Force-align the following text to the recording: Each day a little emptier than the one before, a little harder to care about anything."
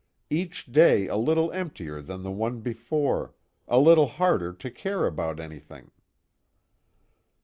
Each 0.31 0.65
day 0.65 1.05
a 1.07 1.15
little 1.15 1.51
emptier 1.51 2.01
than 2.01 2.23
the 2.23 2.31
one 2.31 2.61
before, 2.61 3.35
a 3.67 3.79
little 3.79 4.07
harder 4.07 4.51
to 4.51 4.71
care 4.71 5.05
about 5.05 5.39
anything." 5.39 5.91